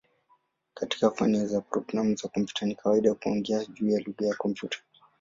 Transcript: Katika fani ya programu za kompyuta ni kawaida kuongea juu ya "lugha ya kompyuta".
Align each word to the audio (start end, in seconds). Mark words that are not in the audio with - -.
Katika 0.73 1.11
fani 1.11 1.53
ya 1.53 1.61
programu 1.61 2.15
za 2.15 2.27
kompyuta 2.27 2.65
ni 2.65 2.75
kawaida 2.75 3.13
kuongea 3.13 3.65
juu 3.65 3.89
ya 3.89 3.99
"lugha 3.99 4.27
ya 4.27 4.35
kompyuta". 4.35 4.77